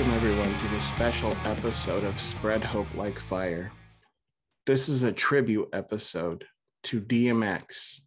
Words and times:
everyone, 0.00 0.52
to 0.58 0.68
this 0.68 0.82
special 0.82 1.32
episode 1.44 2.02
of 2.02 2.18
Spread 2.18 2.64
Hope 2.64 2.92
Like 2.96 3.16
Fire. 3.16 3.70
This 4.66 4.88
is 4.88 5.04
a 5.04 5.12
tribute 5.12 5.68
episode 5.72 6.44
to 6.84 7.00
DMX, 7.00 8.00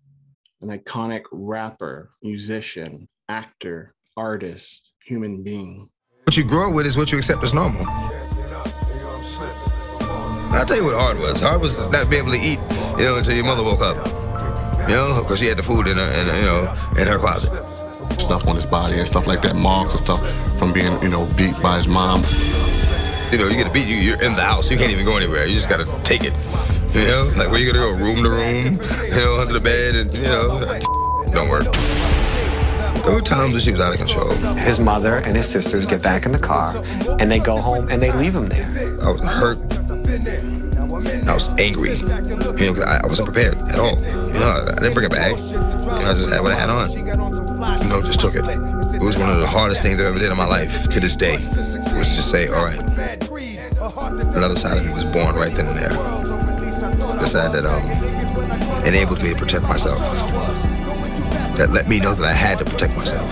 an 0.62 0.68
iconic 0.68 1.23
rapper, 1.31 2.12
musician, 2.22 3.08
actor, 3.30 3.95
artist, 4.18 4.92
human 5.05 5.44
being. 5.44 5.90
What 6.26 6.36
you 6.36 6.44
grow 6.44 6.70
up 6.70 6.76
with 6.76 6.86
is 6.88 6.98
what 6.98 7.14
you 7.14 7.20
accept 7.20 7.42
as 7.42 7.54
normal. 7.54 7.86
I'll 10.52 10.66
tell 10.66 10.76
you 10.76 10.84
what 10.84 10.95
hard 10.95 11.20
was. 11.20 11.40
Hard 11.40 11.62
was 11.62 11.80
not 11.90 12.09
being 12.09 12.23
able 12.23 12.34
to 12.34 12.42
eat, 12.42 12.59
you 13.00 13.06
know, 13.06 13.16
until 13.16 13.34
your 13.34 13.45
mother 13.45 13.64
woke 13.64 13.80
up. 13.81 13.95
You 14.90 14.95
know, 14.95 15.22
because 15.23 15.40
she 15.40 15.45
had 15.45 15.58
the 15.58 15.64
food 15.64 15.88
in 15.88 15.95
her, 15.95 16.04
in, 16.04 16.28
you 16.36 16.42
know, 16.44 16.73
in 17.00 17.08
her 17.08 17.17
closet. 17.17 17.77
Stuff 18.28 18.45
on 18.50 18.58
his 18.58 18.66
body 18.66 19.00
and 19.00 19.08
stuff 19.08 19.25
like 19.25 19.42
that, 19.44 19.56
marks 19.56 19.92
and 19.92 20.02
stuff 20.03 20.20
from 20.59 20.73
being, 20.73 21.02
you 21.02 21.08
know, 21.08 21.25
beat 21.38 21.56
by 21.61 21.78
his 21.78 21.88
mom. 21.88 22.22
You 23.31 23.38
know, 23.38 23.47
you 23.47 23.56
get 23.56 23.67
a 23.67 23.72
beat, 23.72 23.88
you, 23.88 23.95
you're 23.95 24.22
in 24.22 24.36
the 24.36 24.42
house. 24.42 24.70
You 24.70 24.78
can't 24.78 24.92
even 24.92 25.06
go 25.06 25.16
anywhere. 25.16 25.45
You 25.45 25.53
just 25.53 25.70
got 25.70 25.78
to 25.78 25.86
take 26.03 26.25
it. 26.25 26.33
You 26.94 27.08
know, 27.08 27.31
like 27.38 27.50
where 27.50 27.61
you 27.61 27.72
gonna 27.72 27.86
go, 27.86 27.92
room 27.95 28.23
to 28.23 28.30
room, 28.30 28.81
you 29.05 29.16
know, 29.16 29.39
under 29.39 29.53
the 29.53 29.61
bed, 29.61 29.95
and 29.95 30.14
you 30.14 30.23
know, 30.23 30.59
don't 31.31 31.48
work. 31.48 31.72
There 33.05 33.16
were 33.16 33.22
times 33.22 33.53
when 33.53 33.61
she 33.61 33.72
was 33.72 33.80
out 33.80 33.94
of 33.94 33.98
control. 33.98 34.33
His 34.55 34.78
mother 34.78 35.20
and 35.20 35.38
his 35.38 35.48
sisters 35.48 35.86
get 35.86 36.02
back 36.02 36.25
in 36.25 36.33
the 36.33 36.39
car, 36.39 36.75
and 37.20 37.31
they 37.31 37.39
go 37.39 37.61
home 37.61 37.88
and 37.88 38.03
they 38.03 38.11
leave 38.11 38.36
him 38.36 38.48
there. 38.48 38.67
I 39.03 39.11
was 39.11 39.22
hurt. 39.22 39.58
I 41.28 41.33
was 41.33 41.48
angry. 41.59 41.98
You 41.98 42.73
know, 42.73 42.83
I, 42.83 43.00
I 43.03 43.08
wasn't 43.08 43.28
prepared 43.31 43.55
at 43.70 43.80
all. 43.80 43.95
You 43.98 44.39
know, 44.39 44.48
I, 44.48 44.72
I 44.72 44.75
didn't 44.75 44.95
bring 44.95 45.05
a 45.05 45.09
bag. 45.09 45.38
You 45.38 45.59
know, 45.59 45.88
I 45.88 46.14
just 46.14 46.30
had 46.30 46.42
what 46.42 46.52
I 46.52 46.59
had 46.59 46.70
on. 46.70 47.36
You 47.58 47.89
know, 47.89 48.03
just 48.03 48.19
took 48.19 48.36
it. 48.36 48.45
It 48.45 49.02
was 49.02 49.17
one 49.17 49.31
of 49.31 49.39
the 49.39 49.47
hardest 49.47 49.81
things 49.81 50.00
I 50.00 50.05
ever 50.05 50.19
did 50.19 50.30
in 50.30 50.38
my 50.38 50.45
life 50.45 50.88
to 50.89 51.00
this 51.00 51.16
day. 51.16 51.38
Was 51.97 52.16
just 52.16 52.30
say, 52.30 52.47
all 52.47 52.64
right. 52.64 52.80
Another 54.36 54.55
side 54.55 54.77
of 54.77 54.86
me 54.86 54.94
was 54.94 55.05
born 55.05 55.36
right 55.36 55.52
then 55.53 55.66
and 55.66 55.77
there. 55.77 55.89
The 55.89 57.25
side 57.25 57.53
that 57.53 57.66
um, 57.66 58.86
enabled 58.86 59.23
me 59.23 59.30
to 59.30 59.36
protect 59.36 59.64
myself. 59.64 59.97
That 61.58 61.72
let 61.72 61.88
me 61.88 61.99
know 61.99 62.14
that 62.14 62.25
I 62.25 62.33
had 62.33 62.59
to 62.59 62.66
protect 62.66 62.95
myself. 62.95 63.27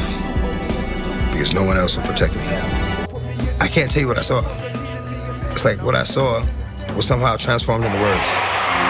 Because 1.31 1.53
no 1.53 1.63
one 1.63 1.77
else 1.77 1.95
would 1.95 2.05
protect 2.07 2.35
me. 2.35 2.41
I 3.61 3.67
can't 3.67 3.91
tell 3.91 4.01
you 4.01 4.07
what 4.07 4.17
I 4.17 4.21
saw. 4.21 4.41
It's 5.51 5.63
like 5.65 5.83
what 5.83 5.95
I 5.95 6.03
saw 6.03 6.43
was 6.95 7.05
somehow 7.05 7.35
transformed 7.35 7.85
into 7.85 7.99
words. 7.99 8.29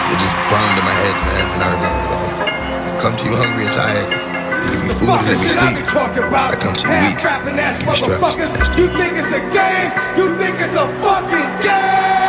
It 0.08 0.18
just 0.18 0.32
burned 0.48 0.78
in 0.78 0.84
my 0.84 0.96
head, 0.96 1.14
man, 1.26 1.46
and 1.52 1.62
I 1.62 1.74
remember 1.74 2.00
it 2.06 2.94
all. 2.94 3.00
Come 3.00 3.16
to 3.18 3.24
you 3.26 3.36
hungry 3.36 3.64
and 3.64 3.72
tired. 3.74 4.25
You 4.66 4.72
give 4.72 4.82
me 4.82 4.90
food 4.98 5.08
and 5.22 5.26
let 5.26 5.38
me 5.38 5.48
sleep. 5.78 5.86
I 6.52 6.56
come 6.58 6.74
to 6.76 6.84
you 6.88 6.94
weak. 7.08 7.18
Give 7.78 7.86
me 7.86 7.92
strength. 8.18 8.18
You 8.78 8.86
think 8.98 9.12
it's 9.18 9.32
a 9.32 9.42
game? 9.54 9.90
You 10.18 10.26
think 10.38 10.56
it's 10.60 10.74
a 10.76 10.86
fucking 11.02 11.50
game? 11.62 12.25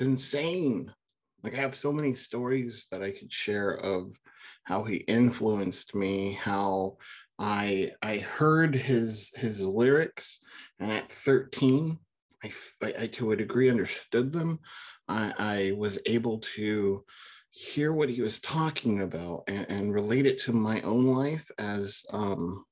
It's 0.00 0.06
insane. 0.06 0.92
Like 1.42 1.54
I 1.54 1.58
have 1.58 1.74
so 1.74 1.92
many 1.92 2.14
stories 2.14 2.86
that 2.90 3.02
I 3.02 3.10
could 3.10 3.30
share 3.30 3.72
of 3.72 4.12
how 4.64 4.82
he 4.82 4.96
influenced 4.96 5.94
me, 5.94 6.32
how 6.32 6.96
I 7.38 7.92
I 8.02 8.18
heard 8.18 8.74
his 8.74 9.30
his 9.36 9.60
lyrics, 9.60 10.40
and 10.78 10.90
at 10.90 11.12
13, 11.12 11.98
I, 12.42 12.52
I 12.82 13.06
to 13.08 13.32
a 13.32 13.36
degree 13.36 13.68
understood 13.68 14.32
them. 14.32 14.60
I, 15.08 15.34
I 15.38 15.72
was 15.76 15.98
able 16.06 16.38
to 16.56 17.04
hear 17.50 17.92
what 17.92 18.08
he 18.08 18.22
was 18.22 18.40
talking 18.40 19.02
about 19.02 19.44
and, 19.48 19.66
and 19.68 19.94
relate 19.94 20.24
it 20.24 20.38
to 20.40 20.52
my 20.52 20.80
own 20.82 21.06
life 21.06 21.50
as 21.58 22.02
um, 22.12 22.64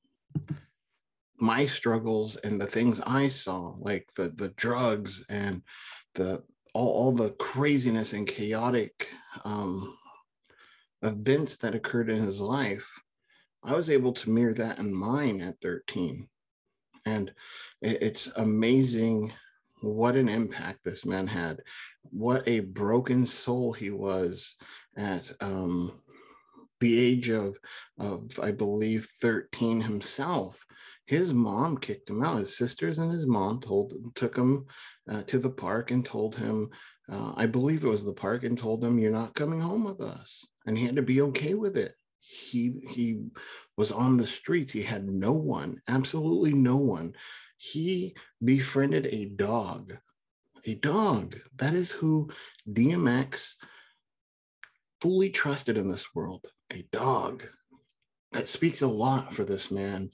my 1.40 1.66
struggles 1.66 2.36
and 2.36 2.58
the 2.60 2.66
things 2.66 3.00
I 3.06 3.28
saw, 3.28 3.74
like 3.78 4.08
the 4.16 4.30
the 4.34 4.50
drugs 4.50 5.24
and 5.28 5.62
the 6.14 6.42
all, 6.74 6.88
all 6.88 7.12
the 7.12 7.30
craziness 7.30 8.12
and 8.12 8.26
chaotic 8.26 9.08
um, 9.44 9.96
events 11.02 11.56
that 11.56 11.74
occurred 11.74 12.10
in 12.10 12.18
his 12.18 12.40
life, 12.40 12.88
I 13.62 13.74
was 13.74 13.90
able 13.90 14.12
to 14.14 14.30
mirror 14.30 14.54
that 14.54 14.78
in 14.78 14.94
mine 14.94 15.40
at 15.40 15.60
13. 15.60 16.28
And 17.04 17.32
it- 17.80 18.02
it's 18.02 18.26
amazing 18.36 19.32
what 19.80 20.16
an 20.16 20.28
impact 20.28 20.80
this 20.84 21.06
man 21.06 21.26
had, 21.26 21.62
what 22.02 22.46
a 22.48 22.60
broken 22.60 23.26
soul 23.26 23.72
he 23.72 23.90
was 23.90 24.56
at 24.96 25.30
um, 25.40 26.00
the 26.80 26.98
age 26.98 27.28
of, 27.28 27.56
of, 27.98 28.38
I 28.40 28.50
believe, 28.50 29.06
13 29.06 29.80
himself. 29.80 30.64
His 31.08 31.32
mom 31.32 31.78
kicked 31.78 32.10
him 32.10 32.22
out. 32.22 32.40
His 32.40 32.54
sisters 32.54 32.98
and 32.98 33.10
his 33.10 33.26
mom 33.26 33.62
told 33.62 33.94
took 34.14 34.36
him 34.36 34.66
uh, 35.10 35.22
to 35.22 35.38
the 35.38 35.48
park 35.48 35.90
and 35.90 36.04
told 36.04 36.36
him, 36.36 36.68
uh, 37.08 37.32
I 37.34 37.46
believe 37.46 37.82
it 37.82 37.88
was 37.88 38.04
the 38.04 38.12
park, 38.12 38.44
and 38.44 38.58
told 38.58 38.84
him, 38.84 38.98
"You're 38.98 39.10
not 39.10 39.34
coming 39.34 39.58
home 39.58 39.84
with 39.84 40.02
us." 40.02 40.46
And 40.66 40.76
he 40.76 40.84
had 40.84 40.96
to 40.96 41.02
be 41.02 41.22
okay 41.22 41.54
with 41.54 41.78
it. 41.78 41.94
He 42.20 42.82
he 42.90 43.22
was 43.78 43.90
on 43.90 44.18
the 44.18 44.26
streets. 44.26 44.74
He 44.74 44.82
had 44.82 45.08
no 45.08 45.32
one, 45.32 45.80
absolutely 45.88 46.52
no 46.52 46.76
one. 46.76 47.14
He 47.56 48.14
befriended 48.44 49.06
a 49.06 49.30
dog, 49.30 49.96
a 50.66 50.74
dog. 50.74 51.40
That 51.56 51.72
is 51.72 51.90
who 51.90 52.28
DMX 52.70 53.54
fully 55.00 55.30
trusted 55.30 55.78
in 55.78 55.88
this 55.88 56.14
world. 56.14 56.44
A 56.70 56.86
dog. 56.92 57.44
That 58.32 58.46
speaks 58.46 58.82
a 58.82 58.88
lot 58.88 59.32
for 59.32 59.44
this 59.44 59.70
man 59.70 60.10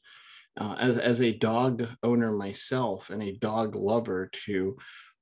uh, 0.57 0.77
as 0.79 0.99
as 0.99 1.21
a 1.21 1.37
dog 1.37 1.87
owner 2.03 2.33
myself 2.33 3.11
and 3.11 3.23
a 3.23 3.37
dog 3.37 3.75
lover 3.75 4.31
to 4.33 4.77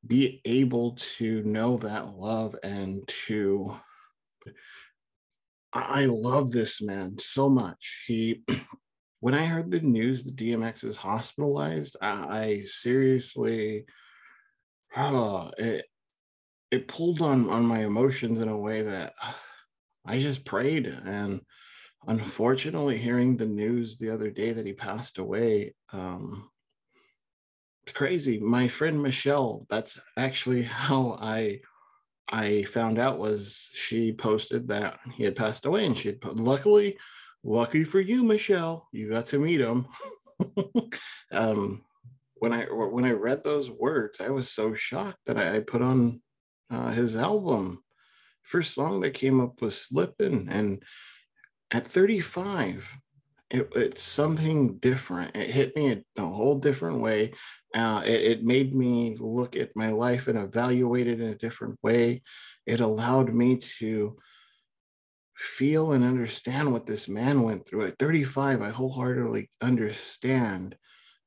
be 0.07 0.41
able 0.45 0.97
to 0.97 1.43
know 1.45 1.77
that 1.79 2.17
love 2.17 2.57
and 2.63 3.07
to 3.27 3.77
I 5.73 6.05
love 6.05 6.51
this 6.51 6.83
man 6.83 7.17
so 7.19 7.49
much. 7.49 8.05
He 8.07 8.43
when 9.21 9.35
I 9.35 9.45
heard 9.45 9.71
the 9.71 9.81
news 9.81 10.25
that 10.25 10.37
DMX 10.37 10.83
was 10.83 10.97
hospitalized, 10.97 11.97
I, 12.03 12.11
I 12.11 12.61
seriously 12.67 13.85
oh, 14.97 15.51
it 15.59 15.87
it 16.71 16.89
pulled 16.89 17.23
on 17.23 17.49
on 17.49 17.65
my 17.65 17.85
emotions 17.85 18.41
in 18.41 18.49
a 18.49 18.59
way 18.59 18.83
that 18.83 19.15
I 20.05 20.19
just 20.19 20.45
prayed 20.45 20.87
and 20.87 21.41
unfortunately 22.07 22.99
hearing 22.99 23.37
the 23.37 23.47
news 23.47 23.97
the 23.97 24.11
other 24.11 24.31
day 24.31 24.53
that 24.53 24.67
he 24.67 24.73
passed 24.73 25.19
away 25.19 25.75
um 25.93 26.49
it's 27.85 27.93
crazy. 27.93 28.39
My 28.39 28.69
friend 28.69 29.03
michelle 29.03 29.67
that's 29.69 29.99
actually 30.17 30.63
how 30.87 31.19
i 31.21 31.61
i 32.29 32.63
found 32.65 32.99
out 32.99 33.19
was 33.19 33.71
she 33.75 34.13
posted 34.13 34.69
that 34.69 34.99
he 35.15 35.25
had 35.25 35.37
passed 35.37 35.67
away 35.67 35.87
and 35.87 35.97
she 35.97 36.09
had 36.09 36.21
put 36.21 36.37
luckily 36.37 36.97
lucky 37.45 37.83
for 37.83 38.01
you 38.01 38.23
michelle 38.23 38.89
you 38.93 39.11
got 39.11 39.27
to 39.27 39.39
meet 39.39 39.61
him. 39.61 39.87
Um 41.31 41.85
when 42.35 42.53
i 42.53 42.65
when 42.65 43.05
i 43.05 43.13
read 43.13 43.43
those 43.43 43.71
words 43.71 44.21
i 44.21 44.29
was 44.29 44.51
so 44.51 44.75
shocked 44.75 45.21
that 45.25 45.39
i, 45.39 45.57
I 45.57 45.61
put 45.61 45.81
on 45.81 46.21
uh, 46.73 46.91
his 46.91 47.17
album. 47.17 47.83
First 48.43 48.75
song 48.75 49.01
that 49.01 49.15
came 49.15 49.41
up 49.41 49.61
was 49.61 49.79
slipping 49.79 50.49
and 50.51 50.83
at 51.73 51.87
35 51.87 52.99
it, 53.53 53.69
it's 53.77 54.03
something 54.03 54.79
different. 54.79 55.37
It 55.37 55.51
hit 55.51 55.77
me 55.77 55.87
in 55.89 56.05
a 56.17 56.27
whole 56.27 56.59
different 56.59 57.01
way. 57.01 57.33
Uh, 57.75 58.03
it, 58.05 58.23
it 58.23 58.45
made 58.45 58.75
me 58.75 59.17
look 59.21 59.57
at 59.57 59.77
my 59.77 59.89
life 59.89 60.27
and 60.27 60.39
evaluate 60.39 61.07
it 61.07 61.21
in 61.21 61.29
a 61.29 61.39
different 61.39 61.79
way. 61.83 62.23
It 62.67 62.81
allowed 62.81 63.35
me 63.35 63.59
to 63.79 64.17
feel 65.37 65.93
and 65.93 66.03
understand 66.03 66.73
what 66.73 66.87
this 66.87 67.09
man 67.09 67.43
went 67.43 67.67
through. 67.67 67.87
At 67.87 67.99
35 67.99 68.63
i 68.63 68.71
wholeheartedly 68.71 69.51
understand 69.61 70.77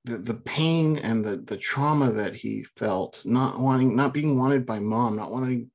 the, 0.05 0.17
the 0.17 0.35
pain 0.35 0.97
and 0.97 1.23
the, 1.23 1.37
the 1.37 1.57
trauma 1.57 2.11
that 2.11 2.35
he 2.35 2.65
felt 2.77 3.21
not 3.25 3.59
wanting 3.59 3.95
not 3.95 4.13
being 4.13 4.37
wanted 4.37 4.65
by 4.65 4.79
mom 4.79 5.15
not 5.15 5.31
wanting 5.31 5.69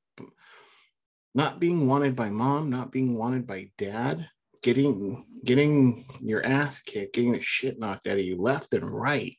not 1.34 1.58
being 1.58 1.88
wanted 1.88 2.14
by 2.14 2.31
mom 2.31 2.70
not 2.70 2.93
being 2.93 3.19
wanted 3.19 3.44
by 3.44 3.69
dad 3.76 4.28
getting 4.62 5.25
getting 5.45 6.05
your 6.21 6.45
ass 6.45 6.81
kicked, 6.81 7.15
getting 7.15 7.33
the 7.33 7.41
shit 7.41 7.79
knocked 7.79 8.07
out 8.07 8.19
of 8.19 8.25
you 8.25 8.41
left 8.41 8.75
and 8.75 8.85
right 8.85 9.39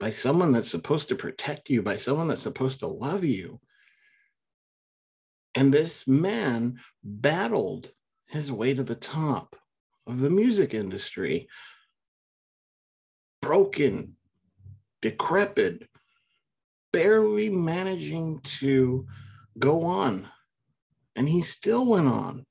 by 0.00 0.10
someone 0.10 0.50
that's 0.50 0.70
supposed 0.70 1.08
to 1.08 1.14
protect 1.14 1.68
you, 1.70 1.82
by 1.82 1.96
someone 1.96 2.26
that's 2.26 2.42
supposed 2.42 2.80
to 2.80 2.86
love 2.86 3.22
you. 3.22 3.60
And 5.54 5.72
this 5.72 6.06
man 6.08 6.80
battled 7.04 7.90
his 8.26 8.50
way 8.50 8.72
to 8.74 8.82
the 8.82 8.94
top 8.94 9.56
of 10.06 10.20
the 10.20 10.30
music 10.30 10.74
industry, 10.74 11.48
broken, 13.42 14.16
decrepit, 15.02 15.88
barely 16.92 17.50
managing 17.50 18.40
to 18.42 19.06
go 19.58 19.82
on. 19.82 20.28
And 21.14 21.28
he 21.28 21.42
still 21.42 21.86
went 21.86 22.08
on. 22.08 22.46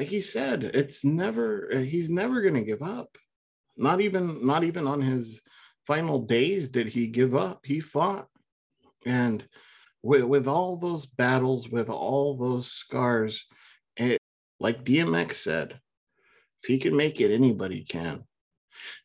Like 0.00 0.08
he 0.08 0.22
said, 0.22 0.64
it's 0.64 1.04
never, 1.04 1.68
he's 1.74 2.08
never 2.08 2.40
going 2.40 2.54
to 2.54 2.64
give 2.64 2.80
up. 2.80 3.18
Not 3.76 4.00
even, 4.00 4.46
not 4.46 4.64
even 4.64 4.86
on 4.86 5.02
his 5.02 5.42
final 5.86 6.20
days 6.20 6.70
did 6.70 6.88
he 6.88 7.06
give 7.06 7.34
up. 7.34 7.66
He 7.66 7.80
fought. 7.80 8.26
And 9.04 9.46
with, 10.02 10.22
with 10.22 10.48
all 10.48 10.78
those 10.78 11.04
battles, 11.04 11.68
with 11.68 11.90
all 11.90 12.38
those 12.38 12.72
scars, 12.72 13.44
it, 13.98 14.22
like 14.58 14.86
DMX 14.86 15.34
said, 15.34 15.78
if 16.62 16.66
he 16.66 16.78
can 16.78 16.96
make 16.96 17.20
it, 17.20 17.30
anybody 17.30 17.84
can. 17.84 18.24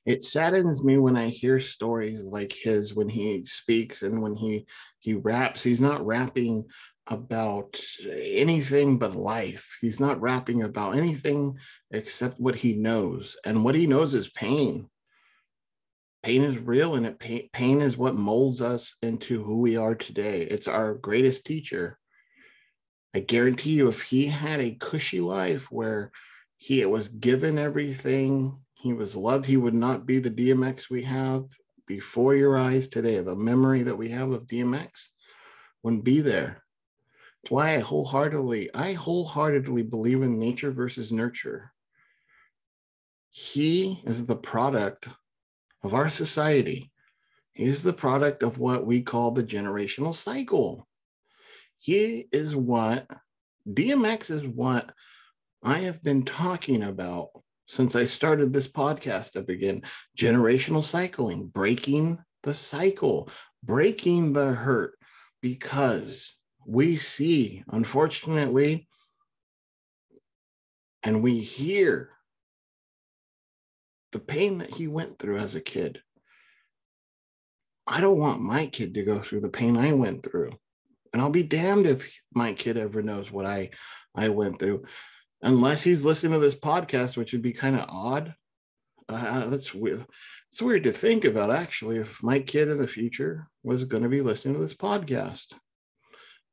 It 0.06 0.24
saddens 0.24 0.82
me 0.82 0.98
when 0.98 1.18
I 1.18 1.28
hear 1.28 1.60
stories 1.60 2.24
like 2.24 2.54
his 2.54 2.96
when 2.96 3.10
he 3.10 3.44
speaks 3.44 4.02
and 4.02 4.22
when 4.22 4.34
he 4.34 4.66
he 5.00 5.16
raps. 5.16 5.62
He's 5.62 5.82
not 5.82 6.06
rapping 6.06 6.64
about 7.08 7.80
anything 8.10 8.98
but 8.98 9.16
life. 9.16 9.78
He's 9.82 10.00
not 10.00 10.22
rapping 10.22 10.64
about 10.64 10.98
anything 10.98 11.58
except 11.92 12.40
what 12.40 12.56
he 12.56 12.74
knows, 12.74 13.38
and 13.46 13.64
what 13.64 13.76
he 13.76 13.88
knows 13.88 14.16
is 14.16 14.30
pain. 14.30 14.90
Pain 16.24 16.44
is 16.44 16.58
real, 16.58 16.96
and 16.96 17.06
it 17.06 17.20
pain, 17.20 17.50
pain 17.54 17.82
is 17.82 17.98
what 17.98 18.16
molds 18.16 18.62
us 18.62 18.96
into 19.04 19.44
who 19.44 19.60
we 19.60 19.78
are 19.78 19.94
today. 19.94 20.42
It's 20.42 20.68
our 20.68 20.96
greatest 20.96 21.46
teacher. 21.46 22.00
I 23.14 23.20
guarantee 23.20 23.72
you, 23.72 23.88
if 23.88 24.02
he 24.02 24.26
had 24.26 24.60
a 24.60 24.76
cushy 24.76 25.20
life 25.20 25.72
where 25.72 26.12
he 26.58 26.84
was 26.86 27.10
given 27.10 27.60
everything, 27.60 28.60
he 28.74 28.94
was 28.94 29.16
loved, 29.16 29.46
he 29.46 29.58
would 29.58 29.76
not 29.76 30.06
be 30.06 30.20
the 30.20 30.32
DMX 30.32 30.90
we 30.90 31.04
have 31.04 31.46
before 31.88 32.36
your 32.36 32.58
eyes 32.58 32.88
today. 32.88 33.22
The 33.22 33.36
memory 33.36 33.84
that 33.84 33.98
we 33.98 34.10
have 34.10 34.32
of 34.32 34.48
DMX 34.48 35.10
wouldn't 35.84 36.04
be 36.04 36.22
there. 36.22 36.65
Why 37.50 37.76
I 37.76 37.80
wholeheartedly, 37.80 38.74
I 38.74 38.94
wholeheartedly 38.94 39.84
believe 39.84 40.24
in 40.24 40.40
nature 40.40 40.72
versus 40.72 41.12
nurture. 41.12 41.72
He 43.30 44.02
is 44.06 44.26
the 44.26 44.36
product 44.36 45.08
of 45.84 45.94
our 45.94 46.10
society. 46.10 46.92
He 47.54 47.66
is 47.66 47.84
the 47.84 47.94
product 47.94 48.44
of 48.44 48.58
what 48.58 48.86
we 48.86 49.02
call 49.02 49.32
the 49.32 49.44
generational 49.44 50.16
cycle. 50.16 50.88
He 51.78 52.28
is 52.32 52.56
what 52.56 53.08
DMX 53.70 54.32
is 54.32 54.46
what 54.46 54.92
I 55.64 55.80
have 55.80 56.02
been 56.04 56.24
talking 56.24 56.84
about 56.84 57.30
since 57.68 57.96
I 57.96 58.06
started 58.06 58.54
this 58.54 58.68
podcast 58.68 59.36
up 59.36 59.50
again 59.50 59.82
generational 60.18 60.84
cycling, 60.84 61.48
breaking 61.48 62.20
the 62.44 62.54
cycle, 62.54 63.30
breaking 63.64 64.34
the 64.34 64.54
hurt, 64.54 64.98
because 65.42 66.34
we 66.66 66.98
see, 66.98 67.64
unfortunately, 67.70 68.88
and 71.04 71.22
we 71.22 71.38
hear 71.40 72.10
the 74.12 74.20
pain 74.20 74.60
that 74.60 74.72
he 74.72 74.88
went 74.88 75.20
through 75.20 75.38
as 75.38 75.56
a 75.56 75.62
kid. 75.62 76.02
I 77.86 78.02
don't 78.02 78.18
want 78.18 78.42
my 78.42 78.66
kid 78.66 78.96
to 78.96 79.04
go 79.04 79.20
through 79.20 79.42
the 79.42 79.50
pain 79.50 79.78
I 79.78 79.94
went 79.94 80.24
through. 80.24 80.52
And 81.14 81.22
I'll 81.22 81.30
be 81.30 81.44
damned 81.44 81.86
if 81.86 82.12
my 82.34 82.54
kid 82.54 82.78
ever 82.78 83.02
knows 83.02 83.32
what 83.32 83.46
I 83.46 83.70
I 84.16 84.30
went 84.30 84.60
through 84.60 84.86
unless 85.42 85.84
he's 85.84 86.04
listening 86.04 86.34
to 86.34 86.40
this 86.40 86.56
podcast, 86.56 87.16
which 87.16 87.32
would 87.32 87.42
be 87.42 87.54
kind 87.54 87.76
of 87.76 87.86
odd. 87.88 88.34
Uh, 89.08 89.48
that's 89.50 89.74
weird. 89.74 90.06
It's 90.52 90.62
weird 90.62 90.84
to 90.86 90.92
think 90.92 91.26
about, 91.26 91.52
actually, 91.52 91.98
if 91.98 92.24
my 92.24 92.40
kid 92.40 92.70
in 92.70 92.78
the 92.78 92.88
future 92.88 93.48
was 93.64 93.84
going 93.84 94.04
to 94.04 94.10
be 94.10 94.22
listening 94.22 94.56
to 94.56 94.62
this 94.62 94.74
podcast. 94.74 95.54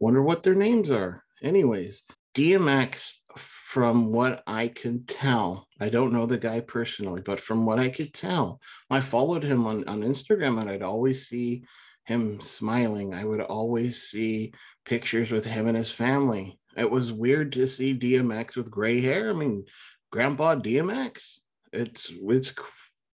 Wonder 0.03 0.23
what 0.23 0.43
their 0.43 0.55
names 0.55 0.91
are. 0.91 1.23
Anyways, 1.43 2.03
DMX, 2.35 3.19
from 3.37 4.13
what 4.13 4.43
I 4.47 4.69
can 4.69 5.05
tell, 5.07 5.69
I 5.81 5.89
don't 5.89 6.13
know 6.13 6.27
the 6.27 6.39
guy 6.39 6.61
personally, 6.61 7.23
but 7.25 7.41
from 7.41 7.65
what 7.65 7.79
I 7.79 7.89
could 7.89 8.13
tell, 8.13 8.61
I 8.91 9.01
followed 9.01 9.45
him 9.45 9.67
on, 9.67 9.87
on 9.89 10.03
Instagram 10.03 10.61
and 10.61 10.69
I'd 10.69 10.83
always 10.83 11.29
see 11.29 11.63
him 12.05 12.41
smiling. 12.41 13.15
I 13.15 13.25
would 13.25 13.41
always 13.41 14.03
see 14.03 14.53
pictures 14.85 15.31
with 15.31 15.45
him 15.45 15.69
and 15.69 15.77
his 15.77 15.93
family 15.93 16.59
it 16.77 16.91
was 16.91 17.13
weird 17.13 17.53
to 17.53 17.67
see 17.67 17.99
DMX 17.99 18.57
with 18.57 18.71
gray 18.71 19.01
hair. 19.01 19.31
I 19.31 19.33
mean, 19.33 19.65
Grandpa 20.11 20.57
DMX. 20.57 21.39
It's 21.73 22.11
it's 22.11 22.55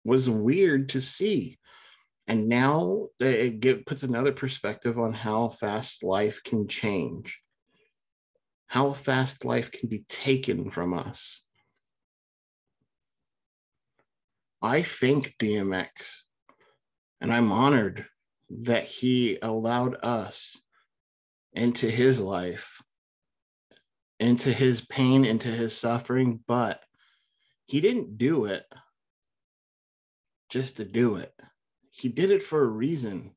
was 0.04 0.30
weird 0.30 0.90
to 0.90 1.02
see, 1.02 1.58
and 2.28 2.48
now 2.48 3.08
it 3.20 3.60
get, 3.60 3.86
puts 3.86 4.04
another 4.04 4.32
perspective 4.32 5.00
on 5.00 5.14
how 5.14 5.50
fast 5.50 6.04
life 6.04 6.42
can 6.44 6.68
change, 6.68 7.40
how 8.68 8.94
fast 8.94 9.46
life 9.46 9.72
can 9.72 9.90
be 9.90 10.06
taken 10.10 10.70
from 10.70 10.94
us. 10.94 11.42
I 14.62 14.82
thank 14.82 15.36
DMX, 15.38 15.90
and 17.22 17.32
I'm 17.32 17.52
honored 17.52 18.06
that 18.50 18.86
he 18.86 19.38
allowed 19.42 19.96
us 20.04 20.60
into 21.54 21.90
his 21.90 22.20
life 22.20 22.82
into 24.20 24.52
his 24.52 24.82
pain, 24.82 25.26
into 25.26 25.48
his 25.48 25.78
suffering, 25.78 26.40
but 26.48 26.82
he 27.66 27.82
didn't 27.82 28.18
do 28.18 28.46
it 28.46 28.66
just 30.50 30.78
to 30.78 30.86
do 30.86 31.18
it. 31.18 31.34
He 31.98 32.10
did 32.10 32.30
it 32.30 32.44
for 32.44 32.62
a 32.62 32.68
reason. 32.68 33.32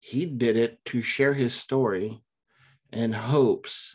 He 0.00 0.24
did 0.24 0.56
it 0.56 0.82
to 0.86 1.02
share 1.02 1.34
his 1.34 1.52
story 1.52 2.22
in 2.90 3.12
hopes 3.12 3.94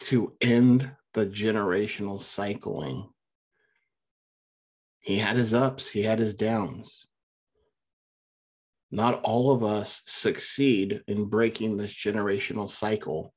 to 0.00 0.34
end 0.40 0.90
the 1.14 1.24
generational 1.24 2.20
cycling. 2.20 3.08
He 4.98 5.18
had 5.18 5.36
his 5.36 5.54
ups, 5.54 5.88
he 5.88 6.02
had 6.02 6.18
his 6.18 6.34
downs. 6.34 7.06
Not 8.90 9.22
all 9.22 9.52
of 9.52 9.62
us 9.62 10.02
succeed 10.06 11.02
in 11.06 11.26
breaking 11.26 11.76
this 11.76 11.94
generational 11.94 12.68
cycle. 12.68 13.32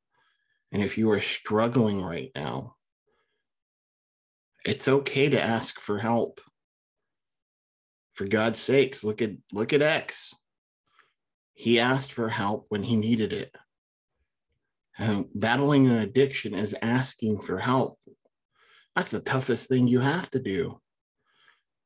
And 0.71 0.83
if 0.83 0.97
you 0.97 1.11
are 1.11 1.21
struggling 1.21 2.01
right 2.01 2.31
now, 2.35 2.75
it's 4.65 4.87
okay 4.87 5.29
to 5.29 5.41
ask 5.41 5.79
for 5.79 5.99
help. 5.99 6.41
For 8.15 8.25
God's 8.25 8.59
sakes, 8.59 9.03
look 9.03 9.21
at 9.21 9.31
look 9.51 9.71
at 9.73 9.81
X. 9.81 10.33
He 11.53 11.79
asked 11.79 12.11
for 12.11 12.27
help 12.27 12.65
when 12.69 12.83
he 12.83 12.95
needed 12.95 13.31
it. 13.31 13.55
And 14.97 15.27
battling 15.35 15.87
an 15.87 15.97
addiction 15.97 16.53
is 16.53 16.75
asking 16.81 17.41
for 17.41 17.59
help. 17.59 17.99
That's 18.95 19.11
the 19.11 19.19
toughest 19.19 19.69
thing 19.69 19.87
you 19.87 19.99
have 19.99 20.29
to 20.31 20.39
do 20.39 20.79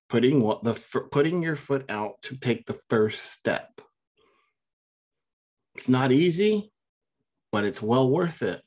putting 0.10 0.42
what 0.42 0.64
the 0.64 0.74
putting 1.12 1.42
your 1.42 1.56
foot 1.56 1.86
out 1.88 2.22
to 2.24 2.36
take 2.36 2.66
the 2.66 2.80
first 2.90 3.32
step. 3.32 3.80
It's 5.76 5.88
not 5.88 6.12
easy, 6.12 6.72
but 7.52 7.64
it's 7.64 7.82
well 7.82 8.10
worth 8.10 8.42
it. 8.42 8.62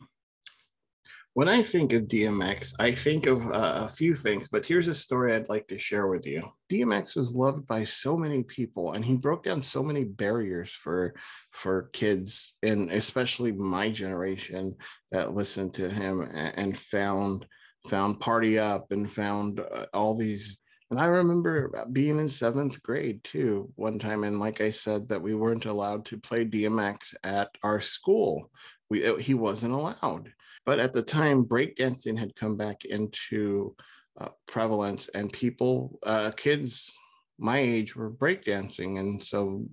When 1.35 1.49
I 1.49 1.63
think 1.63 1.95
of 1.95 2.03
DMX, 2.03 2.75
I 2.79 2.93
think 2.93 3.27
of 3.27 3.47
uh, 3.47 3.87
a 3.87 3.89
few 3.89 4.15
things, 4.15 4.49
but 4.49 4.67
here's 4.67 4.89
a 4.89 4.95
story 4.95 5.35
I'd 5.35 5.49
like 5.49 5.67
to 5.69 5.79
share 5.79 6.07
with 6.07 6.27
you. 6.27 6.43
DMX 6.71 7.17
was 7.17 7.35
loved 7.35 7.67
by 7.67 7.85
so 7.85 8.19
many 8.19 8.43
people, 8.43 8.93
and 8.93 9.03
he 9.03 9.17
broke 9.17 9.45
down 9.45 9.63
so 9.63 9.83
many 9.83 10.05
barriers 10.05 10.71
for 10.71 11.15
for 11.51 11.89
kids, 11.95 12.55
and 12.63 12.93
especially 12.93 13.51
my 13.51 13.91
generation 13.91 14.77
that 15.11 15.35
listened 15.35 15.73
to 15.75 15.89
him 15.89 16.21
and 16.21 16.77
found 16.77 17.47
found 17.89 18.21
Party 18.21 18.59
Up 18.59 18.93
and 18.93 19.11
found 19.11 19.61
uh, 19.61 19.87
all 19.95 20.15
these 20.15 20.61
and 20.91 21.01
I 21.01 21.07
remember 21.07 21.87
being 21.93 22.19
in 22.19 22.29
seventh 22.29 22.83
grade 22.83 23.25
too, 23.25 23.73
one 23.77 23.99
time. 23.99 24.25
And 24.25 24.39
like 24.39 24.61
I 24.61 24.71
said, 24.71 25.09
that 25.09 25.23
we 25.23 25.35
weren't 25.35 25.65
allowed 25.65 26.05
to 26.07 26.19
play 26.19 26.45
DMX 26.45 27.15
at 27.25 27.49
our 27.63 27.81
school. 27.81 28.51
We, 28.91 29.03
it, 29.03 29.19
he 29.19 29.33
wasn't 29.33 29.73
allowed. 29.73 30.31
But 30.65 30.79
at 30.79 30.93
the 30.93 31.03
time, 31.03 31.45
breakdancing 31.45 32.19
had 32.19 32.37
come 32.37 32.57
back 32.57 32.85
into 32.85 33.75
uh, 34.21 34.29
prevalence, 34.47 35.09
and 35.09 35.33
people, 35.33 35.99
uh, 36.05 36.31
kids 36.37 36.93
my 37.39 37.59
age, 37.59 37.97
were 37.97 38.11
breakdancing. 38.11 39.01
And 39.01 39.23
so 39.23 39.67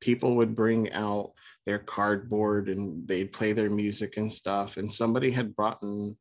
people 0.00 0.36
would 0.36 0.54
bring 0.54 0.92
out 0.92 1.32
their 1.64 1.78
cardboard 1.78 2.68
and 2.68 3.06
they'd 3.06 3.32
play 3.32 3.52
their 3.52 3.70
music 3.70 4.16
and 4.16 4.32
stuff. 4.32 4.76
And 4.76 4.90
somebody 4.90 5.30
had 5.30 5.54
brought 5.54 5.82
in 5.82 6.16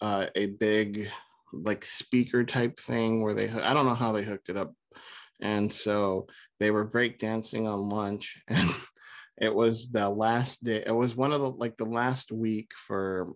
uh, 0.00 0.26
a 0.34 0.46
big 0.46 1.08
like 1.52 1.84
speaker 1.84 2.44
type 2.44 2.78
thing 2.78 3.22
where 3.22 3.34
they 3.34 3.48
I 3.48 3.74
don't 3.74 3.86
know 3.86 3.94
how 3.94 4.12
they 4.12 4.22
hooked 4.22 4.50
it 4.50 4.56
up, 4.56 4.72
and 5.40 5.72
so 5.72 6.26
they 6.60 6.70
were 6.70 6.86
breakdancing 6.88 7.68
on 7.70 7.88
lunch 7.88 8.42
and. 8.48 8.70
It 9.40 9.54
was 9.54 9.90
the 9.90 10.08
last 10.08 10.62
day. 10.62 10.84
It 10.86 10.94
was 10.94 11.16
one 11.16 11.32
of 11.32 11.40
the 11.40 11.50
like 11.50 11.76
the 11.76 11.86
last 11.86 12.30
week 12.30 12.72
for 12.76 13.32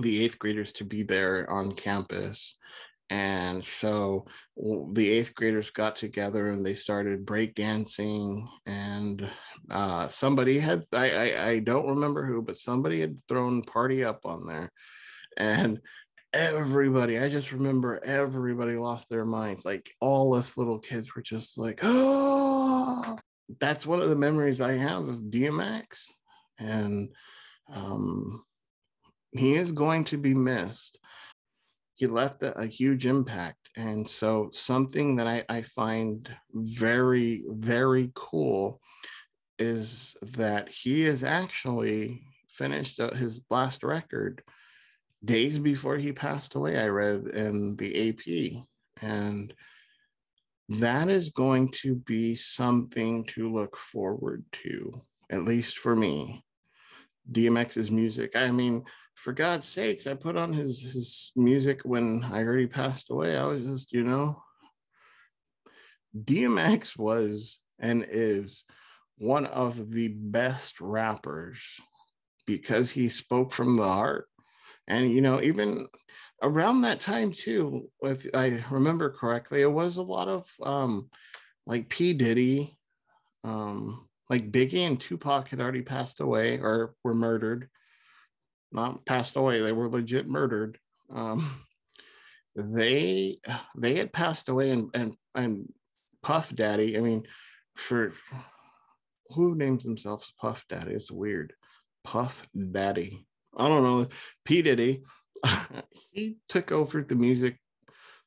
the 0.00 0.24
eighth 0.24 0.38
graders 0.38 0.72
to 0.74 0.84
be 0.84 1.02
there 1.02 1.48
on 1.50 1.74
campus. 1.74 2.56
And 3.10 3.64
so 3.64 4.26
the 4.92 5.08
eighth 5.08 5.34
graders 5.34 5.70
got 5.70 5.96
together 5.96 6.50
and 6.50 6.64
they 6.64 6.74
started 6.74 7.24
break 7.24 7.54
dancing 7.54 8.46
And 8.66 9.28
uh, 9.70 10.08
somebody 10.08 10.58
had, 10.58 10.82
I, 10.92 11.10
I, 11.10 11.46
I 11.48 11.58
don't 11.60 11.88
remember 11.88 12.26
who, 12.26 12.42
but 12.42 12.58
somebody 12.58 13.00
had 13.00 13.16
thrown 13.26 13.62
Party 13.62 14.04
Up 14.04 14.20
on 14.24 14.46
there. 14.46 14.70
And 15.38 15.80
everybody, 16.34 17.18
I 17.18 17.30
just 17.30 17.52
remember 17.52 18.04
everybody 18.04 18.76
lost 18.76 19.08
their 19.08 19.24
minds. 19.24 19.64
Like 19.64 19.90
all 20.00 20.34
us 20.34 20.58
little 20.58 20.78
kids 20.78 21.14
were 21.14 21.22
just 21.22 21.56
like, 21.56 21.80
oh, 21.82 23.16
that's 23.60 23.86
one 23.86 24.00
of 24.00 24.08
the 24.08 24.16
memories 24.16 24.60
I 24.60 24.72
have 24.72 25.08
of 25.08 25.16
DMX. 25.16 26.04
And 26.58 27.08
um, 27.72 28.44
he 29.32 29.54
is 29.54 29.72
going 29.72 30.04
to 30.04 30.18
be 30.18 30.34
missed. 30.34 30.98
He 31.94 32.06
left 32.06 32.42
a, 32.42 32.56
a 32.58 32.66
huge 32.66 33.06
impact. 33.06 33.70
And 33.76 34.08
so, 34.08 34.50
something 34.52 35.16
that 35.16 35.26
I, 35.26 35.44
I 35.48 35.62
find 35.62 36.28
very, 36.52 37.44
very 37.48 38.10
cool 38.14 38.80
is 39.58 40.16
that 40.22 40.68
he 40.68 41.04
is 41.04 41.24
actually 41.24 42.22
finished 42.48 43.00
his 43.14 43.42
last 43.50 43.82
record 43.82 44.42
days 45.24 45.58
before 45.58 45.96
he 45.96 46.12
passed 46.12 46.54
away. 46.54 46.78
I 46.78 46.86
read 46.88 47.26
in 47.28 47.76
the 47.76 48.08
AP. 48.08 48.64
And 49.02 49.52
that 50.68 51.08
is 51.08 51.30
going 51.30 51.70
to 51.82 51.96
be 51.96 52.34
something 52.34 53.24
to 53.24 53.52
look 53.52 53.76
forward 53.76 54.44
to, 54.52 55.00
at 55.30 55.44
least 55.44 55.78
for 55.78 55.96
me. 55.96 56.44
DMX's 57.30 57.90
music. 57.90 58.36
I 58.36 58.50
mean, 58.50 58.84
for 59.14 59.32
God's 59.32 59.66
sakes, 59.66 60.06
I 60.06 60.14
put 60.14 60.36
on 60.36 60.52
his 60.52 60.80
his 60.80 61.32
music 61.36 61.82
when 61.84 62.22
I 62.24 62.40
heard 62.40 62.60
he 62.60 62.66
passed 62.66 63.10
away. 63.10 63.36
I 63.36 63.44
was 63.44 63.64
just, 63.64 63.92
you 63.92 64.04
know, 64.04 64.40
DMX 66.16 66.98
was 66.98 67.58
and 67.78 68.06
is 68.08 68.64
one 69.18 69.46
of 69.46 69.90
the 69.90 70.08
best 70.08 70.80
rappers 70.80 71.60
because 72.46 72.90
he 72.90 73.08
spoke 73.08 73.52
from 73.52 73.76
the 73.76 73.88
heart. 73.88 74.26
And 74.86 75.10
you 75.10 75.20
know, 75.20 75.42
even 75.42 75.86
around 76.42 76.82
that 76.82 77.00
time 77.00 77.32
too, 77.32 77.88
if 78.02 78.26
I 78.34 78.62
remember 78.70 79.10
correctly, 79.10 79.62
it 79.62 79.70
was 79.70 79.96
a 79.96 80.02
lot 80.02 80.28
of 80.28 80.46
um 80.62 81.10
like 81.66 81.88
P. 81.88 82.14
Diddy, 82.14 82.78
um, 83.44 84.08
like 84.30 84.50
Biggie 84.50 84.86
and 84.86 84.98
Tupac 84.98 85.48
had 85.48 85.60
already 85.60 85.82
passed 85.82 86.20
away 86.20 86.58
or 86.58 86.94
were 87.04 87.14
murdered. 87.14 87.68
Not 88.72 89.04
passed 89.06 89.36
away 89.36 89.60
they 89.60 89.72
were 89.72 89.88
legit 89.88 90.28
murdered. 90.28 90.78
Um, 91.10 91.50
they 92.56 93.38
they 93.76 93.96
had 93.96 94.12
passed 94.12 94.48
away 94.48 94.70
and 94.70 94.90
and 94.94 95.14
and 95.34 95.72
puff 96.24 96.52
daddy 96.52 96.98
i 96.98 97.00
mean 97.00 97.24
for 97.76 98.12
who 99.34 99.54
names 99.54 99.84
themselves 99.84 100.32
puff 100.40 100.64
daddy? 100.68 100.92
It's 100.92 101.10
weird. 101.10 101.52
Puff 102.04 102.46
daddy. 102.72 103.26
I 103.56 103.68
don't 103.68 103.82
know. 103.82 104.06
P. 104.44 104.62
Diddy 104.62 105.02
he 106.10 106.36
took 106.48 106.72
over 106.72 107.02
the 107.02 107.14
music 107.14 107.58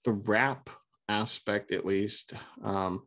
the 0.03 0.11
rap 0.11 0.69
aspect 1.09 1.71
at 1.71 1.85
least 1.85 2.33
um, 2.63 3.03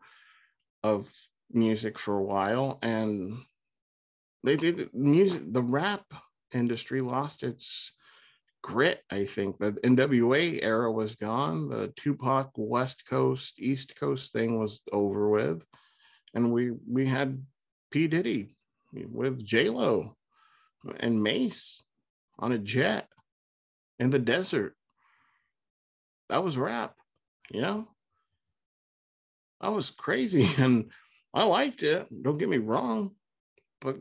of 0.82 1.11
music 1.50 1.99
for 1.99 2.18
a 2.18 2.23
while 2.23 2.78
and 2.82 3.37
they 4.42 4.56
did 4.56 4.92
music 4.92 5.42
the 5.52 5.62
rap 5.62 6.04
industry 6.52 7.00
lost 7.00 7.42
its 7.42 7.92
grit. 8.64 9.02
I 9.11 9.26
think 9.26 9.58
the 9.58 9.73
NWA 9.73 10.61
era 10.62 10.90
was 10.90 11.14
gone. 11.14 11.68
The 11.68 11.92
Tupac 11.96 12.50
West 12.56 13.04
Coast 13.06 13.54
East 13.58 13.94
Coast 13.94 14.32
thing 14.32 14.58
was 14.58 14.80
over 14.90 15.28
with, 15.28 15.62
and 16.34 16.50
we 16.50 16.73
we 16.90 17.06
had 17.06 17.44
P 17.90 18.08
Diddy 18.08 18.56
with 18.92 19.44
J 19.44 19.68
Lo 19.68 20.16
and 20.99 21.23
Mase 21.23 21.82
on 22.38 22.52
a 22.52 22.58
jet 22.58 23.08
in 23.98 24.10
the 24.10 24.18
desert. 24.18 24.74
That 26.28 26.44
was 26.44 26.56
rap, 26.56 26.94
you 27.50 27.60
know. 27.60 27.88
I 29.60 29.68
was 29.68 29.90
crazy 29.90 30.48
and 30.62 30.90
I 31.32 31.44
liked 31.44 31.82
it. 31.82 32.08
Don't 32.22 32.38
get 32.38 32.48
me 32.48 32.58
wrong, 32.58 33.12
but 33.80 33.96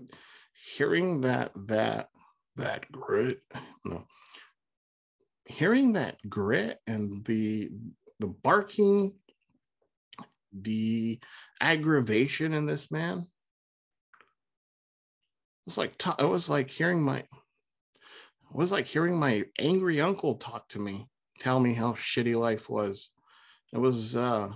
hearing 0.54 1.22
that 1.22 1.52
that 1.68 2.10
that 2.56 2.92
grit. 2.92 3.42
No. 3.86 4.06
Hearing 5.46 5.94
that 5.94 6.18
grit 6.30 6.80
and 6.88 7.26
the 7.26 7.70
the 8.20 8.28
barking, 8.28 9.14
the 10.54 11.20
aggravation 11.60 12.54
in 12.54 12.66
this 12.66 12.92
man. 12.92 13.20
It 13.20 13.26
was 15.66 15.78
like 15.78 16.02
it 16.20 16.24
was 16.24 16.50
like 16.50 16.70
hearing 16.70 17.02
my 17.02 17.24
it 18.54 18.58
was 18.58 18.72
like 18.72 18.86
hearing 18.86 19.18
my 19.18 19.46
angry 19.58 20.00
uncle 20.00 20.36
talk 20.36 20.70
to 20.70 20.80
me, 20.80 21.08
tell 21.40 21.60
me 21.60 21.74
how 21.74 21.94
shitty 21.94 22.36
life 22.36 22.70
was. 22.70 23.10
It 23.74 23.80
was 23.80 24.16
uh 24.16 24.52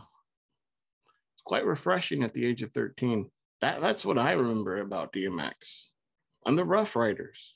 quite 1.46 1.66
refreshing 1.66 2.24
at 2.24 2.34
the 2.34 2.46
age 2.46 2.62
of 2.62 2.72
13. 2.72 3.30
That 3.62 3.82
that's 3.82 4.06
what 4.06 4.20
I 4.20 4.34
remember 4.34 4.78
about 4.82 5.14
DMX 5.14 5.86
and 6.46 6.58
the 6.58 6.66
Ruff 6.66 6.96
Ryders. 6.96 7.56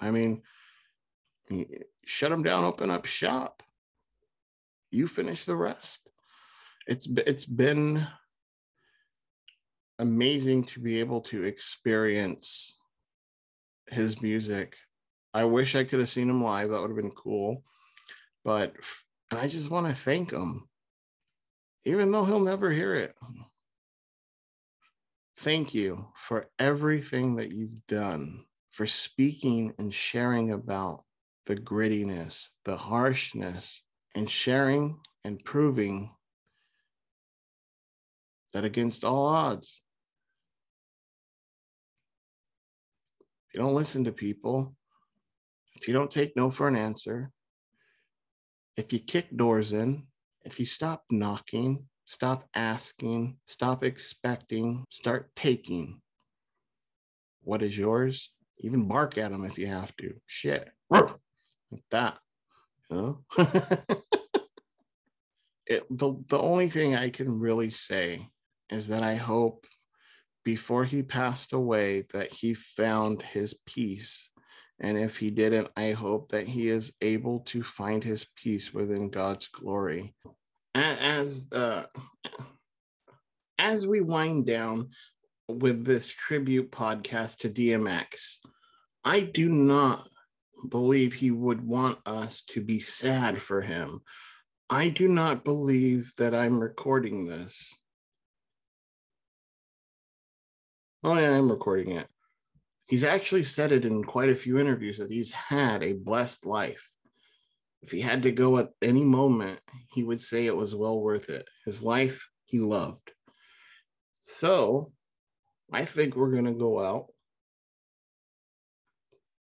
I 0.00 0.10
mean, 0.10 0.42
shut 2.04 2.30
them 2.30 2.42
down, 2.42 2.64
open 2.64 2.90
up 2.90 3.04
shop. 3.04 3.62
You 4.90 5.06
finish 5.06 5.44
the 5.44 5.56
rest. 5.56 6.08
It's 6.88 7.06
it's 7.26 7.46
been 7.46 8.04
amazing 10.00 10.64
to 10.64 10.80
be 10.80 10.98
able 10.98 11.20
to 11.20 11.44
experience 11.44 12.74
his 13.88 14.20
music. 14.20 14.76
I 15.34 15.44
wish 15.44 15.74
I 15.74 15.84
could 15.84 15.98
have 15.98 16.08
seen 16.08 16.30
him 16.30 16.42
live. 16.42 16.70
That 16.70 16.80
would 16.80 16.90
have 16.90 16.96
been 16.96 17.10
cool. 17.10 17.64
But 18.44 18.74
I 19.32 19.48
just 19.48 19.70
want 19.70 19.88
to 19.88 19.94
thank 19.94 20.30
him, 20.30 20.68
even 21.84 22.10
though 22.12 22.24
he'll 22.24 22.40
never 22.40 22.70
hear 22.70 22.94
it. 22.94 23.14
Thank 25.38 25.74
you 25.74 26.06
for 26.16 26.46
everything 26.58 27.36
that 27.36 27.50
you've 27.50 27.84
done 27.86 28.44
for 28.70 28.86
speaking 28.86 29.74
and 29.78 29.92
sharing 29.92 30.52
about 30.52 31.02
the 31.46 31.56
grittiness, 31.56 32.50
the 32.64 32.76
harshness, 32.76 33.82
and 34.14 34.30
sharing 34.30 34.98
and 35.24 35.44
proving 35.44 36.10
that 38.52 38.64
against 38.64 39.04
all 39.04 39.26
odds, 39.26 39.82
you 43.52 43.60
don't 43.60 43.74
listen 43.74 44.04
to 44.04 44.12
people, 44.12 44.76
if 45.74 45.88
you 45.88 45.94
don't 45.94 46.10
take 46.10 46.36
no 46.36 46.50
for 46.50 46.68
an 46.68 46.76
answer, 46.76 47.30
if 48.76 48.92
you 48.92 48.98
kick 48.98 49.34
doors 49.36 49.72
in, 49.72 50.04
if 50.44 50.58
you 50.60 50.66
stop 50.66 51.04
knocking, 51.10 51.86
stop 52.04 52.48
asking, 52.54 53.36
stop 53.46 53.84
expecting, 53.84 54.84
start 54.90 55.30
taking 55.36 56.00
what 57.42 57.62
is 57.62 57.76
yours, 57.76 58.30
even 58.58 58.88
bark 58.88 59.18
at 59.18 59.30
them 59.30 59.44
if 59.44 59.58
you 59.58 59.66
have 59.66 59.94
to. 59.96 60.14
Shit. 60.26 60.70
Like 60.90 61.84
that. 61.90 62.18
You 62.90 62.96
know? 62.96 63.24
it, 65.66 65.84
the, 65.90 66.14
the 66.28 66.38
only 66.38 66.68
thing 66.68 66.94
I 66.94 67.10
can 67.10 67.38
really 67.38 67.70
say 67.70 68.26
is 68.70 68.88
that 68.88 69.02
I 69.02 69.14
hope 69.14 69.66
before 70.44 70.84
he 70.84 71.02
passed 71.02 71.52
away 71.52 72.04
that 72.12 72.32
he 72.32 72.54
found 72.54 73.22
his 73.22 73.54
peace. 73.66 74.30
And 74.80 74.98
if 74.98 75.16
he 75.16 75.30
didn't, 75.30 75.68
I 75.76 75.92
hope 75.92 76.30
that 76.30 76.46
he 76.46 76.68
is 76.68 76.92
able 77.00 77.40
to 77.40 77.62
find 77.62 78.02
his 78.02 78.26
peace 78.36 78.74
within 78.74 79.08
God's 79.08 79.46
glory. 79.48 80.14
As 80.74 81.48
as 83.58 83.86
we 83.86 84.00
wind 84.00 84.46
down, 84.46 84.90
with 85.48 85.84
this 85.84 86.06
tribute 86.08 86.70
podcast 86.70 87.38
to 87.38 87.50
DMX. 87.50 88.38
I 89.04 89.20
do 89.20 89.48
not 89.48 90.02
believe 90.68 91.12
he 91.12 91.30
would 91.30 91.66
want 91.66 91.98
us 92.06 92.42
to 92.50 92.62
be 92.62 92.80
sad 92.80 93.40
for 93.40 93.60
him. 93.60 94.00
I 94.70 94.88
do 94.88 95.08
not 95.08 95.44
believe 95.44 96.12
that 96.16 96.34
I'm 96.34 96.58
recording 96.58 97.26
this. 97.26 97.74
Oh, 101.02 101.18
yeah, 101.18 101.36
I'm 101.36 101.50
recording 101.50 101.92
it. 101.92 102.08
He's 102.86 103.04
actually 103.04 103.44
said 103.44 103.72
it 103.72 103.84
in 103.84 104.04
quite 104.04 104.28
a 104.28 104.34
few 104.34 104.58
interviews 104.58 104.98
that 104.98 105.10
he's 105.10 105.32
had 105.32 105.82
a 105.82 105.94
blessed 105.94 106.44
life. 106.44 106.90
if 107.82 107.90
he 107.90 108.00
had 108.00 108.22
to 108.22 108.32
go 108.32 108.56
at 108.58 108.70
any 108.80 109.04
moment, 109.04 109.60
he 109.92 110.02
would 110.02 110.20
say 110.20 110.46
it 110.46 110.56
was 110.56 110.74
well 110.74 110.98
worth 110.98 111.28
it. 111.28 111.46
His 111.66 111.82
life 111.82 112.28
he 112.46 112.58
loved. 112.58 113.12
So 114.22 114.92
I 115.70 115.84
think 115.84 116.16
we're 116.16 116.30
going 116.30 116.46
to 116.46 116.52
go 116.52 116.82
out 116.82 117.06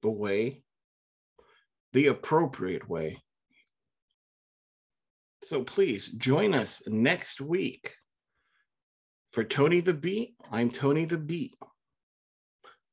the 0.01 0.09
way, 0.09 0.63
the 1.93 2.07
appropriate 2.07 2.89
way. 2.89 3.23
So 5.43 5.63
please 5.63 6.07
join 6.07 6.53
us 6.53 6.83
next 6.87 7.39
week 7.39 7.95
for 9.31 9.43
Tony 9.43 9.79
the 9.79 9.93
Beat. 9.93 10.35
I'm 10.51 10.69
Tony 10.69 11.05
the 11.05 11.17
Beat. 11.17 11.55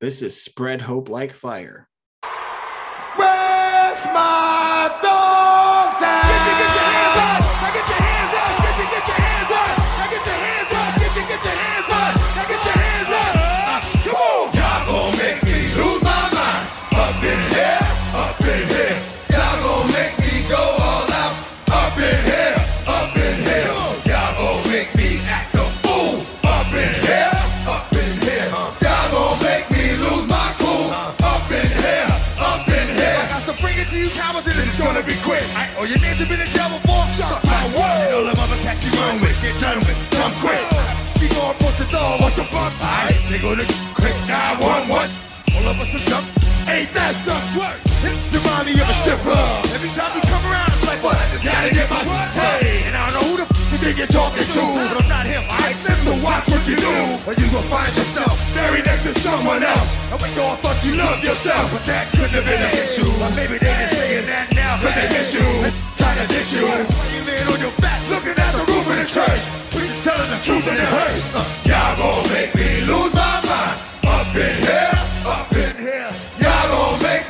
This 0.00 0.23
is 0.23 0.42
Spread 0.42 0.80
Hope 0.80 1.11
Like 1.11 1.35
Fire. 1.35 1.87
Where's 3.16 4.07
my 4.07 4.99
dogs 5.02 5.39
some 47.30 47.46
work. 47.62 47.78
It's 48.02 48.26
the 48.34 48.40
money 48.50 48.75
of 48.80 48.87
a 48.88 48.96
stripper. 49.02 49.44
Every 49.76 49.92
time 49.94 50.12
you 50.16 50.22
come 50.26 50.44
around, 50.50 50.70
it's 50.75 50.87
like, 50.88 51.00
what? 51.04 51.16
I 51.20 51.25
just 51.30 51.44
gotta 51.44 51.70
get 51.70 51.87
my 51.90 52.02
pay. 52.34 52.82
And 52.88 52.96
I 52.96 53.00
don't 53.06 53.14
know 53.20 53.25
who 53.28 53.34
the 53.44 53.46
f- 53.46 53.72
you 53.72 53.78
think 53.78 53.94
you're 54.00 54.10
talking 54.10 54.42
to, 54.56 54.62
but 54.88 54.96
I'm 54.99 55.08
not 55.08 55.25
him. 55.28 55.42
I 55.46 55.70
said 55.76 55.99
to 56.08 56.12
watch 56.25 56.49
what 56.49 56.64
you 56.66 56.76
do, 56.76 56.94
or 57.28 57.34
you 57.37 57.46
will 57.54 57.66
find 57.70 57.92
yourself 57.94 58.34
buried 58.56 58.87
next 58.88 59.04
to 59.04 59.12
someone 59.20 59.62
else. 59.62 59.88
And 60.10 60.18
we 60.20 60.30
all 60.42 60.56
thought 60.64 60.80
you 60.82 60.96
loved 60.96 61.22
yourself, 61.22 61.70
but 61.70 61.84
that 61.87 62.08
couldn't 62.16 62.34
have 62.40 62.46
been 62.49 62.62
an 62.66 62.72
issue. 62.75 63.06
Or 63.22 63.30
maybe 63.38 63.56
they 63.62 63.71
just 63.78 63.95
saying 63.95 64.26
that 64.26 64.47
now, 64.56 64.80
cause 64.80 64.95
they 64.97 65.08
miss 65.14 65.30
you. 65.36 65.47
Kinda 66.00 66.25
diss 66.32 66.49
you. 66.56 66.64
Why 66.66 67.06
you 67.14 67.21
laying 67.28 67.49
on 67.52 67.60
your 67.60 67.75
back, 67.84 68.00
looking 68.10 68.34
at 68.34 68.52
the 68.56 68.64
roof 68.64 68.84
of 68.90 68.97
the 68.97 69.06
church? 69.06 69.43
We 69.76 69.86
just 69.86 70.02
telling 70.08 70.30
the 70.34 70.40
truth 70.43 70.66
and 70.66 70.78
it 70.80 70.88
hurts. 70.88 71.21
Uh, 71.36 71.45
y'all 71.69 71.95
gonna 72.00 72.32
make 72.34 72.50
me 72.56 72.80
lose 72.90 73.12
my 73.12 73.38
mind. 73.45 73.76
Up 74.08 74.26
in 74.34 74.54
here, 74.66 74.97
up 75.30 75.52
in 75.52 75.58
here 75.58 75.59
here. 75.80 76.12
Y'all 76.38 76.69
gonna 76.69 77.02
make 77.02 77.29